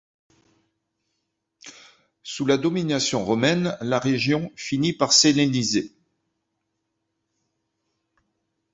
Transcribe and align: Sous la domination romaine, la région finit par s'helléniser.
Sous 2.23 2.47
la 2.47 2.57
domination 2.57 3.23
romaine, 3.23 3.77
la 3.81 3.99
région 3.99 4.51
finit 4.55 4.93
par 4.93 5.13
s'helléniser. 5.13 5.93